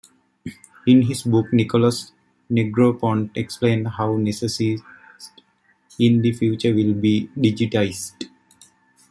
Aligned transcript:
In 0.87 1.03
his 1.03 1.21
book, 1.21 1.53
Nicholas 1.53 2.11
Negroponte 2.49 3.29
explains 3.37 3.87
how 3.87 4.15
necessities 4.17 4.81
in 5.99 6.23
the 6.23 6.31
future 6.31 6.73
will 6.73 6.95
be 6.95 7.29
digitized. 7.37 8.25